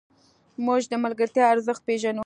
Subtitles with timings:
[0.65, 2.19] موږ د ملګرتیا ارزښت پېژنو.